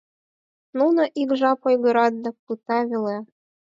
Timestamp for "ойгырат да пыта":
1.67-2.79